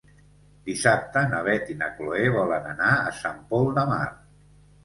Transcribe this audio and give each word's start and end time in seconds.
Dissabte 0.69 1.23
na 1.33 1.41
Beth 1.49 1.69
i 1.73 1.77
na 1.83 1.89
Chloé 1.99 2.23
volen 2.39 2.67
anar 2.73 2.89
a 2.97 3.15
Sant 3.21 3.47
Pol 3.53 3.71
de 3.79 3.85
Mar. 3.93 4.05